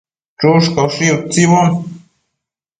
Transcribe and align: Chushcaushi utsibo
Chushcaushi 0.39 1.05
utsibo 1.17 1.61